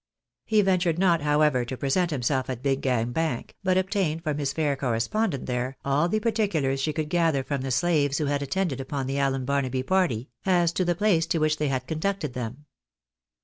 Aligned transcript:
He 0.45 0.63
ventured 0.63 0.97
not, 0.97 1.21
however, 1.21 1.63
to 1.63 1.77
present 1.77 2.09
himself, 2.09 2.49
at 2.49 2.63
Big 2.63 2.81
Gang 2.81 3.11
Bank, 3.11 3.55
but 3.63 3.77
obtained 3.77 4.23
from 4.23 4.39
his 4.39 4.51
fair 4.51 4.75
correspondent 4.75 5.45
there, 5.45 5.77
all 5.85 6.09
the 6.09 6.19
particulars 6.19 6.79
she 6.79 6.91
could 6.91 7.07
gather 7.07 7.43
from 7.43 7.61
the 7.61 7.69
slaves 7.69 8.17
who 8.17 8.25
had 8.25 8.41
attended 8.41 8.81
upon 8.81 9.05
the 9.05 9.19
Allen 9.19 9.45
Barnaby 9.45 9.83
party, 9.83 10.31
as 10.43 10.71
to 10.71 10.83
the 10.85 10.95
place 10.95 11.27
to 11.27 11.37
which 11.37 11.57
they 11.57 11.67
had 11.67 11.85
conducted 11.85 12.33
them. 12.33 12.65